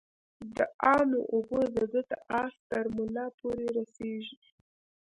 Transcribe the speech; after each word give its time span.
د 0.55 0.57
امو 0.95 1.21
اوبه 1.33 1.61
د 1.75 1.77
ده 1.91 2.01
د 2.09 2.11
آس 2.41 2.53
ترملا 2.69 3.25
پوري 3.37 3.67
رسیږي. 3.77 4.37